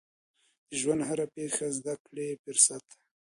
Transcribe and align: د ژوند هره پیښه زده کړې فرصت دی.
د 0.67 0.69
ژوند 0.79 1.01
هره 1.09 1.25
پیښه 1.35 1.65
زده 1.77 1.93
کړې 2.05 2.27
فرصت 2.43 2.83
دی. 2.93 2.99